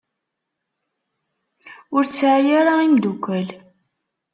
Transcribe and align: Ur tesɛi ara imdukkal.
Ur 1.95 2.03
tesɛi 2.05 2.49
ara 2.59 2.73
imdukkal. 2.85 3.47